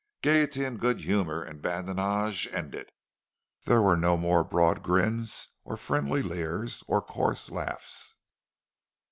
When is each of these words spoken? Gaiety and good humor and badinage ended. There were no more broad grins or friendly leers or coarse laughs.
Gaiety 0.23 0.63
and 0.65 0.79
good 0.79 1.01
humor 1.01 1.43
and 1.43 1.61
badinage 1.61 2.47
ended. 2.51 2.91
There 3.65 3.83
were 3.83 3.95
no 3.95 4.17
more 4.17 4.43
broad 4.43 4.81
grins 4.81 5.49
or 5.63 5.77
friendly 5.77 6.23
leers 6.23 6.83
or 6.87 7.03
coarse 7.03 7.51
laughs. 7.51 8.15